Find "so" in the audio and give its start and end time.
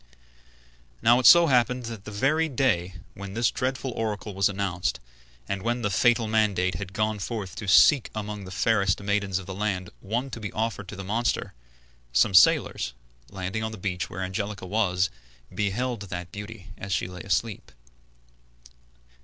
1.27-1.45